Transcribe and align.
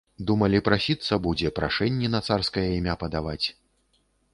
Думалі, 0.29 0.61
прасіцца 0.69 1.19
будзе, 1.27 1.53
прашэнні 1.61 2.13
на 2.17 2.25
царскае 2.31 2.67
імя 2.83 3.01
падаваць. 3.05 3.43